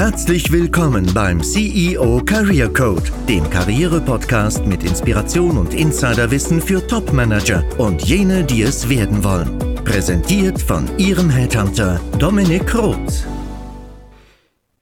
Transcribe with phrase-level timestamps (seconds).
[0.00, 8.02] Herzlich willkommen beim CEO Career Code, dem Karriere-Podcast mit Inspiration und Insiderwissen für Top-Manager und
[8.02, 9.58] jene, die es werden wollen.
[9.84, 13.26] Präsentiert von Ihrem Headhunter Dominik Roth.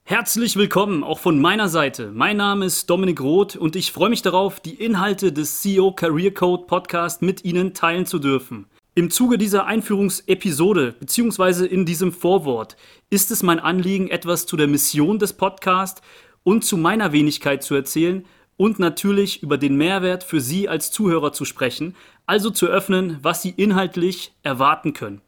[0.05, 2.11] Herzlich willkommen auch von meiner Seite.
[2.13, 6.33] Mein Name ist Dominik Roth und ich freue mich darauf, die Inhalte des CEO Career
[6.33, 8.67] Code Podcast mit Ihnen teilen zu dürfen.
[8.99, 11.65] Im Zuge dieser Einführungsepisode bzw.
[11.65, 12.75] in diesem Vorwort
[13.09, 16.01] ist es mein Anliegen, etwas zu der Mission des Podcasts
[16.43, 18.25] und zu meiner Wenigkeit zu erzählen
[18.57, 21.95] und natürlich über den Mehrwert für Sie als Zuhörer zu sprechen,
[22.25, 25.21] also zu öffnen, was Sie inhaltlich erwarten können.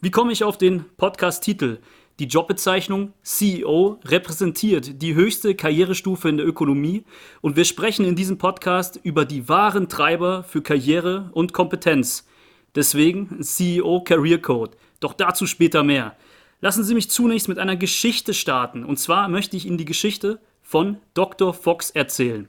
[0.00, 1.78] Wie komme ich auf den Podcast-Titel?
[2.20, 7.02] Die Jobbezeichnung CEO repräsentiert die höchste Karrierestufe in der Ökonomie
[7.40, 12.28] und wir sprechen in diesem Podcast über die wahren Treiber für Karriere und Kompetenz–
[12.74, 14.76] Deswegen CEO Career Code.
[15.00, 16.16] Doch dazu später mehr.
[16.60, 18.84] Lassen Sie mich zunächst mit einer Geschichte starten.
[18.84, 21.54] Und zwar möchte ich Ihnen die Geschichte von Dr.
[21.54, 22.48] Fox erzählen.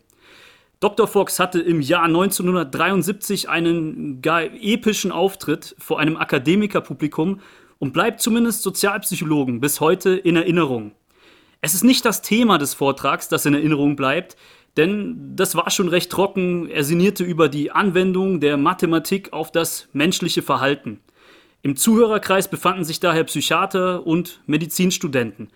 [0.79, 1.07] Dr.
[1.07, 7.39] Fox hatte im Jahr 1973 einen epischen Auftritt vor einem Akademikerpublikum
[7.77, 10.91] und bleibt zumindest Sozialpsychologen bis heute in Erinnerung.
[11.61, 14.35] Es ist nicht das Thema des Vortrags, das in Erinnerung bleibt,
[14.77, 16.69] denn das war schon recht trocken.
[16.69, 21.01] Er sinnierte über die Anwendung der Mathematik auf das menschliche Verhalten.
[21.61, 25.49] Im Zuhörerkreis befanden sich daher Psychiater und Medizinstudenten.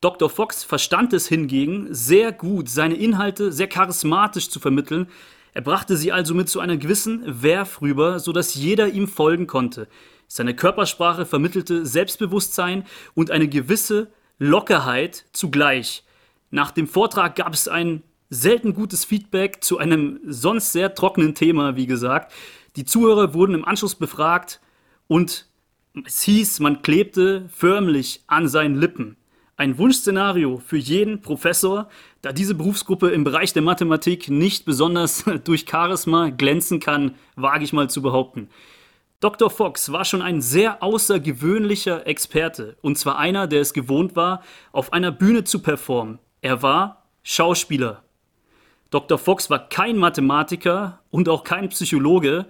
[0.00, 0.28] Dr.
[0.28, 5.08] Fox verstand es hingegen sehr gut, seine Inhalte sehr charismatisch zu vermitteln.
[5.54, 9.88] Er brachte sie also mit zu einer gewissen Werf rüber, sodass jeder ihm folgen konnte.
[10.28, 16.04] Seine Körpersprache vermittelte Selbstbewusstsein und eine gewisse Lockerheit zugleich.
[16.50, 21.76] Nach dem Vortrag gab es ein selten gutes Feedback zu einem sonst sehr trockenen Thema,
[21.76, 22.32] wie gesagt.
[22.76, 24.60] Die Zuhörer wurden im Anschluss befragt
[25.06, 25.46] und
[26.06, 29.16] es hieß, man klebte förmlich an seinen Lippen.
[29.56, 31.88] Ein Wunschszenario für jeden Professor,
[32.22, 37.72] da diese Berufsgruppe im Bereich der Mathematik nicht besonders durch Charisma glänzen kann, wage ich
[37.72, 38.48] mal zu behaupten.
[39.20, 39.50] Dr.
[39.50, 44.92] Fox war schon ein sehr außergewöhnlicher Experte, und zwar einer, der es gewohnt war, auf
[44.92, 46.20] einer Bühne zu performen.
[46.40, 48.04] Er war Schauspieler.
[48.90, 49.18] Dr.
[49.18, 52.46] Fox war kein Mathematiker und auch kein Psychologe.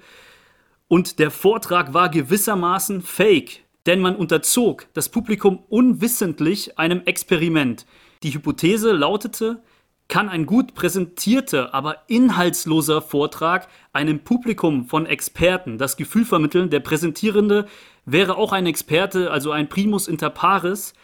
[0.86, 7.86] Und der Vortrag war gewissermaßen fake, denn man unterzog das Publikum unwissentlich einem Experiment.
[8.22, 9.62] Die Hypothese lautete,
[10.06, 16.80] kann ein gut präsentierter, aber inhaltsloser Vortrag einem Publikum von Experten das Gefühl vermitteln, der
[16.80, 17.66] Präsentierende
[18.06, 20.94] wäre auch ein Experte, also ein Primus inter pares,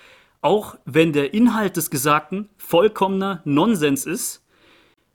[0.40, 4.43] auch wenn der Inhalt des Gesagten vollkommener Nonsens ist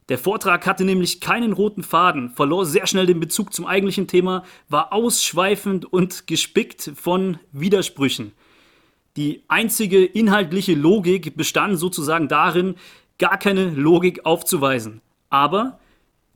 [0.09, 4.43] der Vortrag hatte nämlich keinen roten Faden, verlor sehr schnell den Bezug zum eigentlichen Thema,
[4.67, 8.31] war ausschweifend und gespickt von Widersprüchen.
[9.17, 12.75] Die einzige inhaltliche Logik bestand sozusagen darin,
[13.19, 15.01] gar keine Logik aufzuweisen.
[15.29, 15.79] Aber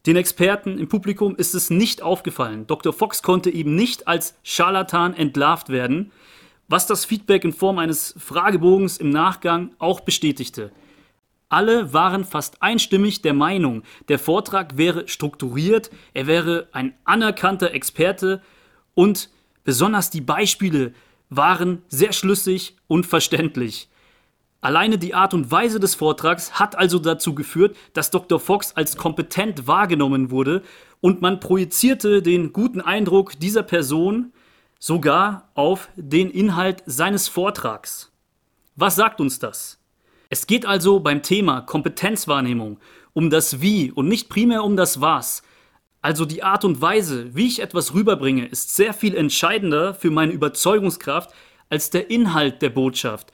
[0.05, 2.67] den Experten im Publikum ist es nicht aufgefallen.
[2.67, 2.93] Dr.
[2.93, 6.11] Fox konnte eben nicht als Scharlatan entlarvt werden,
[6.67, 10.71] was das Feedback in Form eines Fragebogens im Nachgang auch bestätigte.
[11.53, 18.41] Alle waren fast einstimmig der Meinung, der Vortrag wäre strukturiert, er wäre ein anerkannter Experte
[18.95, 19.29] und
[19.63, 20.95] besonders die Beispiele
[21.29, 23.87] waren sehr schlüssig und verständlich.
[24.61, 28.39] Alleine die Art und Weise des Vortrags hat also dazu geführt, dass Dr.
[28.39, 30.63] Fox als kompetent wahrgenommen wurde
[31.01, 34.33] und man projizierte den guten Eindruck dieser Person
[34.79, 38.11] sogar auf den Inhalt seines Vortrags.
[38.75, 39.82] Was sagt uns das?
[40.33, 42.79] Es geht also beim Thema Kompetenzwahrnehmung
[43.13, 45.43] um das Wie und nicht primär um das Was.
[46.01, 50.31] Also die Art und Weise, wie ich etwas rüberbringe, ist sehr viel entscheidender für meine
[50.31, 51.29] Überzeugungskraft
[51.69, 53.31] als der Inhalt der Botschaft.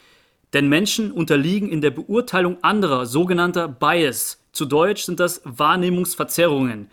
[0.52, 4.44] Denn Menschen unterliegen in der Beurteilung anderer sogenannter Bias.
[4.52, 6.90] Zu Deutsch sind das Wahrnehmungsverzerrungen.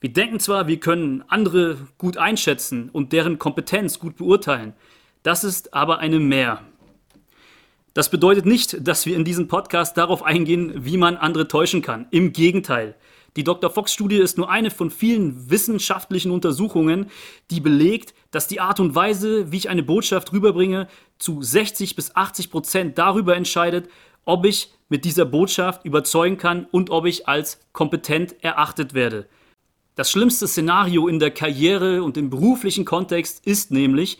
[0.00, 4.72] Wir denken zwar, wir können andere gut einschätzen und deren Kompetenz gut beurteilen.
[5.22, 6.62] Das ist aber eine Mehr.
[7.94, 12.06] Das bedeutet nicht, dass wir in diesem Podcast darauf eingehen, wie man andere täuschen kann.
[12.10, 12.94] Im Gegenteil.
[13.36, 13.70] Die Dr.
[13.70, 17.10] Fox-Studie ist nur eine von vielen wissenschaftlichen Untersuchungen,
[17.50, 22.16] die belegt, dass die Art und Weise, wie ich eine Botschaft rüberbringe, zu 60 bis
[22.16, 23.88] 80 Prozent darüber entscheidet,
[24.24, 29.26] ob ich mit dieser Botschaft überzeugen kann und ob ich als kompetent erachtet werde.
[29.96, 34.18] Das schlimmste Szenario in der Karriere und im beruflichen Kontext ist nämlich,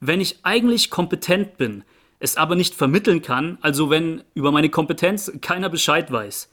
[0.00, 1.84] wenn ich eigentlich kompetent bin,
[2.20, 6.50] es aber nicht vermitteln kann, also wenn über meine Kompetenz keiner Bescheid weiß.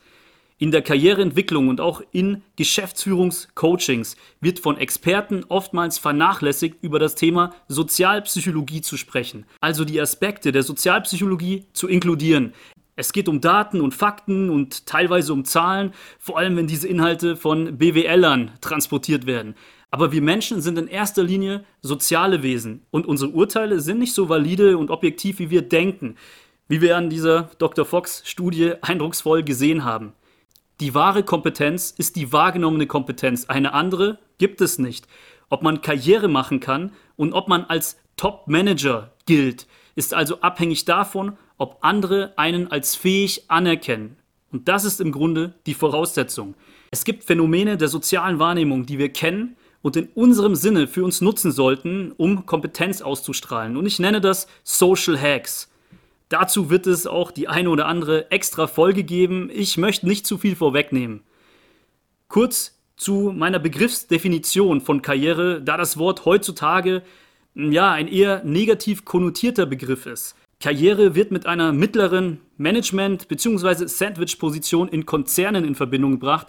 [0.60, 7.54] In der Karriereentwicklung und auch in Geschäftsführungscoachings wird von Experten oftmals vernachlässigt, über das Thema
[7.68, 12.54] Sozialpsychologie zu sprechen, also die Aspekte der Sozialpsychologie zu inkludieren.
[12.96, 17.36] Es geht um Daten und Fakten und teilweise um Zahlen, vor allem wenn diese Inhalte
[17.36, 19.54] von BWLern transportiert werden.
[19.90, 24.28] Aber wir Menschen sind in erster Linie soziale Wesen und unsere Urteile sind nicht so
[24.28, 26.18] valide und objektiv, wie wir denken,
[26.68, 27.86] wie wir an dieser Dr.
[27.86, 30.14] Fox-Studie eindrucksvoll gesehen haben.
[30.82, 33.46] Die wahre Kompetenz ist die wahrgenommene Kompetenz.
[33.46, 35.08] Eine andere gibt es nicht.
[35.50, 41.38] Ob man Karriere machen kann und ob man als Top-Manager gilt, ist also abhängig davon,
[41.58, 44.18] ob andere einen als fähig anerkennen.
[44.52, 46.56] Und das ist im Grunde die Voraussetzung.
[46.92, 49.56] Es gibt Phänomene der sozialen Wahrnehmung, die wir kennen
[49.88, 53.78] und in unserem Sinne für uns nutzen sollten, um Kompetenz auszustrahlen.
[53.78, 55.72] Und ich nenne das Social Hacks.
[56.30, 59.50] Dazu wird es auch die eine oder andere extra Folge geben.
[59.52, 61.22] Ich möchte nicht zu viel vorwegnehmen.
[62.28, 67.02] Kurz zu meiner Begriffsdefinition von Karriere, da das Wort heutzutage
[67.56, 70.36] ja ein eher negativ konnotierter Begriff ist.
[70.60, 73.86] Karriere wird mit einer mittleren Management- bzw.
[73.88, 76.48] Sandwich-Position in Konzernen in Verbindung gebracht.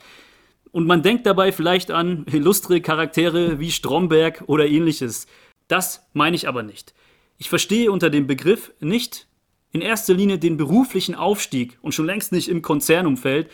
[0.72, 5.26] Und man denkt dabei vielleicht an illustre Charaktere wie Stromberg oder ähnliches.
[5.66, 6.94] Das meine ich aber nicht.
[7.38, 9.26] Ich verstehe unter dem Begriff nicht
[9.72, 13.50] in erster Linie den beruflichen Aufstieg und schon längst nicht im Konzernumfeld.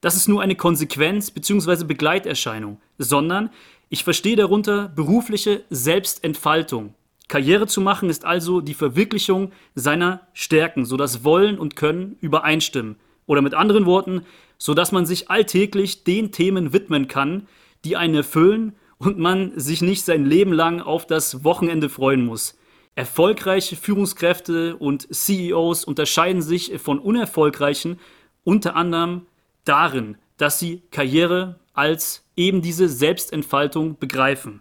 [0.00, 1.84] Das ist nur eine Konsequenz bzw.
[1.84, 3.50] Begleiterscheinung, sondern
[3.88, 6.94] ich verstehe darunter berufliche Selbstentfaltung.
[7.28, 12.96] Karriere zu machen ist also die Verwirklichung seiner Stärken, sodass Wollen und Können übereinstimmen.
[13.26, 14.22] Oder mit anderen Worten,
[14.58, 17.48] sodass man sich alltäglich den Themen widmen kann,
[17.84, 22.58] die einen erfüllen und man sich nicht sein Leben lang auf das Wochenende freuen muss.
[22.96, 28.00] Erfolgreiche Führungskräfte und CEOs unterscheiden sich von unerfolgreichen
[28.42, 29.26] unter anderem
[29.64, 34.60] darin, dass sie Karriere als eben diese Selbstentfaltung begreifen.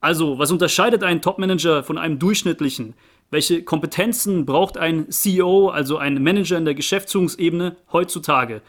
[0.00, 2.94] Also, was unterscheidet einen Topmanager von einem durchschnittlichen?
[3.30, 8.62] Welche Kompetenzen braucht ein CEO, also ein Manager in der Geschäftsführungsebene heutzutage?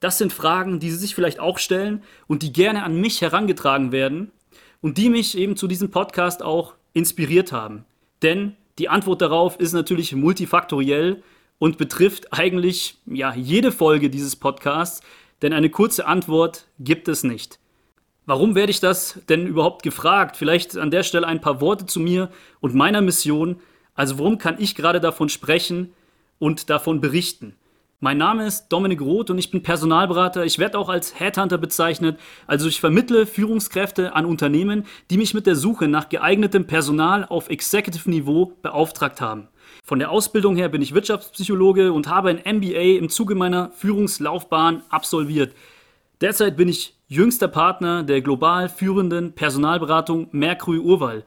[0.00, 3.92] Das sind Fragen, die Sie sich vielleicht auch stellen und die gerne an mich herangetragen
[3.92, 4.30] werden
[4.82, 7.84] und die mich eben zu diesem Podcast auch inspiriert haben.
[8.22, 11.22] Denn die Antwort darauf ist natürlich multifaktoriell
[11.58, 15.00] und betrifft eigentlich ja, jede Folge dieses Podcasts,
[15.42, 17.58] denn eine kurze Antwort gibt es nicht.
[18.26, 20.36] Warum werde ich das denn überhaupt gefragt?
[20.36, 23.60] Vielleicht an der Stelle ein paar Worte zu mir und meiner Mission.
[23.94, 25.92] Also warum kann ich gerade davon sprechen
[26.38, 27.54] und davon berichten?
[27.98, 30.44] Mein Name ist Dominik Roth und ich bin Personalberater.
[30.44, 32.20] Ich werde auch als Headhunter bezeichnet.
[32.46, 37.48] Also ich vermittle Führungskräfte an Unternehmen, die mich mit der Suche nach geeignetem Personal auf
[37.48, 39.48] Executive-Niveau beauftragt haben.
[39.82, 44.82] Von der Ausbildung her bin ich Wirtschaftspsychologe und habe ein MBA im Zuge meiner Führungslaufbahn
[44.90, 45.54] absolviert.
[46.20, 51.24] Derzeit bin ich jüngster Partner der global führenden Personalberatung Mercury Urval.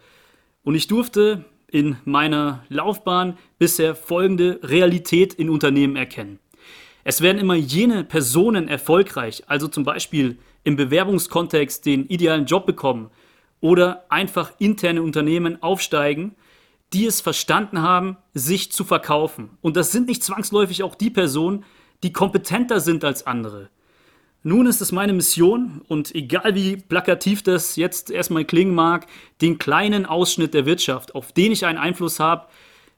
[0.62, 6.38] Und ich durfte in meiner Laufbahn bisher folgende Realität in Unternehmen erkennen.
[7.10, 13.10] Es werden immer jene Personen erfolgreich, also zum Beispiel im Bewerbungskontext den idealen Job bekommen
[13.62, 16.36] oder einfach interne Unternehmen aufsteigen,
[16.94, 19.58] die es verstanden haben, sich zu verkaufen.
[19.62, 21.66] Und das sind nicht zwangsläufig auch die Personen,
[22.04, 23.72] die kompetenter sind als andere.
[24.44, 29.08] Nun ist es meine Mission und egal wie plakativ das jetzt erstmal klingen mag,
[29.42, 32.46] den kleinen Ausschnitt der Wirtschaft, auf den ich einen Einfluss habe,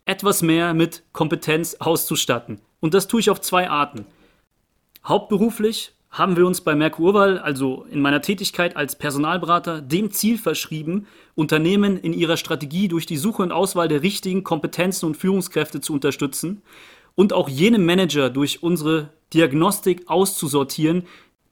[0.03, 2.59] etwas mehr mit Kompetenz auszustatten.
[2.81, 4.05] Und das tue ich auf zwei Arten.
[5.05, 11.07] Hauptberuflich haben wir uns bei Merkurval, also in meiner Tätigkeit als Personalberater, dem Ziel verschrieben,
[11.35, 15.93] Unternehmen in ihrer Strategie durch die Suche und Auswahl der richtigen Kompetenzen und Führungskräfte zu
[15.93, 16.61] unterstützen
[17.15, 21.03] und auch jene Manager durch unsere Diagnostik auszusortieren,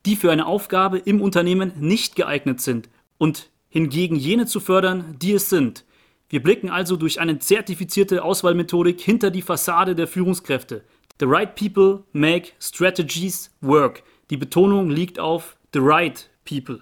[0.06, 5.34] die für eine Aufgabe im Unternehmen nicht geeignet sind und hingegen jene zu fördern, die
[5.34, 5.86] es sind.
[6.28, 10.84] Wir blicken also durch eine zertifizierte Auswahlmethodik hinter die Fassade der Führungskräfte.
[11.20, 14.04] The right people make strategies work.
[14.30, 16.80] Die Betonung liegt auf the right people.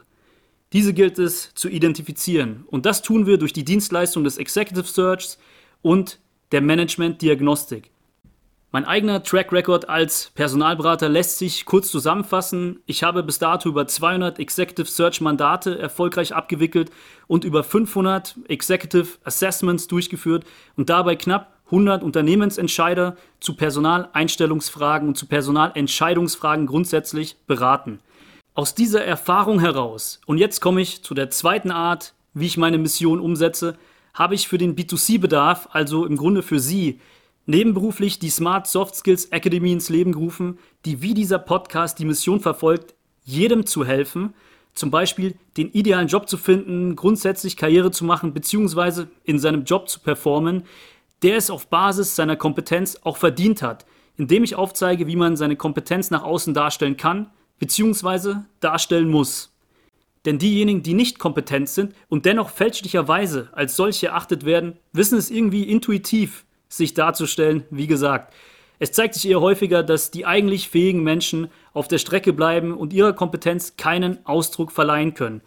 [0.73, 5.39] Diese gilt es zu identifizieren und das tun wir durch die Dienstleistung des Executive Searchs
[5.81, 6.19] und
[6.51, 7.89] der Management Diagnostik.
[8.71, 12.81] Mein eigener Track Record als Personalberater lässt sich kurz zusammenfassen.
[12.85, 16.91] Ich habe bis dato über 200 Executive Search Mandate erfolgreich abgewickelt
[17.25, 25.27] und über 500 Executive Assessments durchgeführt und dabei knapp 100 Unternehmensentscheider zu Personaleinstellungsfragen und zu
[25.27, 27.99] Personalentscheidungsfragen grundsätzlich beraten.
[28.53, 32.77] Aus dieser Erfahrung heraus, und jetzt komme ich zu der zweiten Art, wie ich meine
[32.77, 33.77] Mission umsetze,
[34.13, 36.99] habe ich für den B2C-Bedarf, also im Grunde für Sie,
[37.45, 42.39] nebenberuflich die Smart Soft Skills Academy ins Leben gerufen, die wie dieser Podcast die Mission
[42.39, 44.33] verfolgt, jedem zu helfen,
[44.73, 49.89] zum Beispiel den idealen Job zu finden, grundsätzlich Karriere zu machen, beziehungsweise in seinem Job
[49.89, 50.63] zu performen,
[51.23, 53.85] der es auf Basis seiner Kompetenz auch verdient hat,
[54.17, 59.53] indem ich aufzeige, wie man seine Kompetenz nach außen darstellen kann, beziehungsweise darstellen muss.
[60.25, 65.31] Denn diejenigen, die nicht kompetent sind und dennoch fälschlicherweise als solche erachtet werden, wissen es
[65.31, 68.33] irgendwie intuitiv, sich darzustellen, wie gesagt.
[68.79, 72.93] Es zeigt sich eher häufiger, dass die eigentlich fähigen Menschen auf der Strecke bleiben und
[72.93, 75.41] ihrer Kompetenz keinen Ausdruck verleihen können.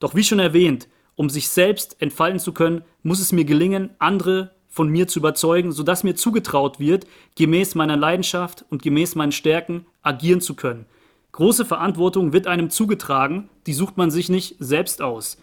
[0.00, 4.55] Doch wie schon erwähnt, um sich selbst entfalten zu können, muss es mir gelingen, andere
[4.76, 9.86] von mir zu überzeugen, sodass mir zugetraut wird, gemäß meiner Leidenschaft und gemäß meinen Stärken
[10.02, 10.84] agieren zu können.
[11.32, 15.38] Große Verantwortung wird einem zugetragen, die sucht man sich nicht selbst aus.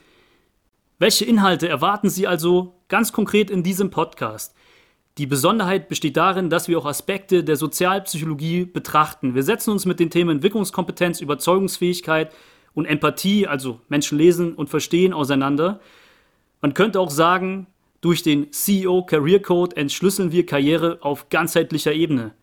[0.99, 4.53] Welche Inhalte erwarten Sie also ganz konkret in diesem Podcast?
[5.17, 9.33] Die Besonderheit besteht darin, dass wir auch Aspekte der Sozialpsychologie betrachten.
[9.33, 12.31] Wir setzen uns mit den Themen Entwicklungskompetenz, Überzeugungsfähigkeit
[12.75, 15.79] und Empathie, also Menschen lesen und verstehen, auseinander.
[16.61, 17.65] Man könnte auch sagen,
[18.03, 22.33] durch den CEO Career Code entschlüsseln wir Karriere auf ganzheitlicher Ebene.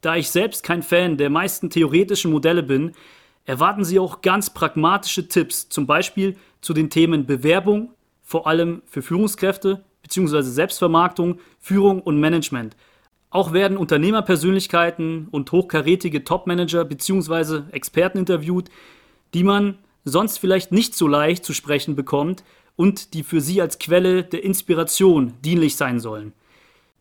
[0.00, 2.92] Da ich selbst kein Fan der meisten theoretischen Modelle bin,
[3.44, 7.92] erwarten Sie auch ganz pragmatische Tipps, zum Beispiel zu den Themen Bewerbung,
[8.24, 10.42] vor allem für Führungskräfte, bzw.
[10.42, 12.76] Selbstvermarktung, Führung und Management.
[13.30, 17.70] Auch werden Unternehmerpersönlichkeiten und hochkarätige Topmanager bzw.
[17.70, 18.68] Experten interviewt,
[19.32, 22.42] die man sonst vielleicht nicht so leicht zu sprechen bekommt
[22.76, 26.32] und die für sie als Quelle der Inspiration dienlich sein sollen.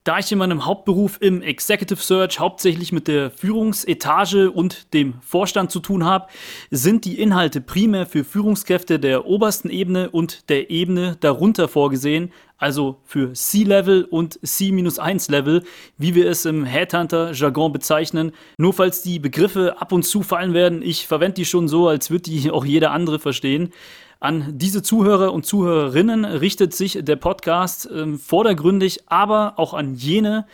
[0.05, 5.71] Da ich in meinem Hauptberuf im Executive Search hauptsächlich mit der Führungsetage und dem Vorstand
[5.71, 6.27] zu tun habe,
[6.71, 12.97] sind die Inhalte primär für Führungskräfte der obersten Ebene und der Ebene darunter vorgesehen, also
[13.05, 15.63] für C-Level und C-1-Level,
[15.97, 18.33] wie wir es im Headhunter-Jargon bezeichnen.
[18.57, 22.11] Nur falls die Begriffe ab und zu fallen werden, ich verwende die schon so, als
[22.11, 23.71] würde die auch jeder andere verstehen.
[24.23, 30.47] An diese Zuhörer und Zuhörerinnen richtet sich der Podcast äh, vordergründig, aber auch an jene,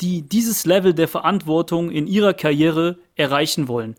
[0.00, 3.96] die dieses Level der Verantwortung in ihrer Karriere erreichen wollen.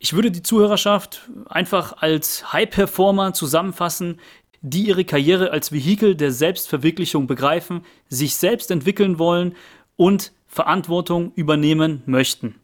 [0.00, 4.18] Ich würde die Zuhörerschaft einfach als High-Performer zusammenfassen,
[4.60, 9.54] die ihre Karriere als Vehikel der Selbstverwirklichung begreifen, sich selbst entwickeln wollen
[9.94, 12.56] und Verantwortung übernehmen möchten.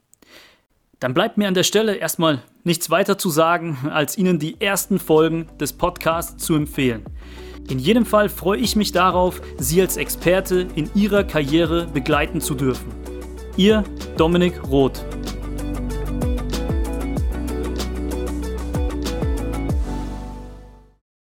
[1.00, 4.98] Dann bleibt mir an der Stelle erstmal nichts weiter zu sagen, als Ihnen die ersten
[4.98, 7.04] Folgen des Podcasts zu empfehlen.
[7.70, 12.54] In jedem Fall freue ich mich darauf, Sie als Experte in Ihrer Karriere begleiten zu
[12.54, 12.92] dürfen.
[13.56, 13.82] Ihr
[14.18, 15.02] Dominik Roth.